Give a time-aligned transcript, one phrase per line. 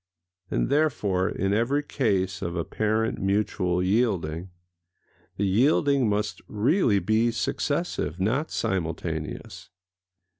[0.49, 4.49] And therefore in every case of apparent mutual yielding,
[5.37, 9.69] the yielding must really be successive, not simultaneous.